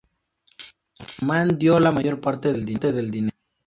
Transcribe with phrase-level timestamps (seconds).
[0.97, 3.37] Kauffman dio la mayor parte del dinero.